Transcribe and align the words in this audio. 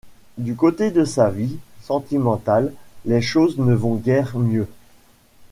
Du 0.39 0.55
côté 0.55 0.89
de 0.89 1.05
sa 1.05 1.29
vie 1.29 1.59
sentimentale 1.83 2.73
les 3.05 3.21
choses 3.21 3.59
ne 3.59 3.75
vont 3.75 3.97
guère 3.97 4.35
mieux. 4.35 4.67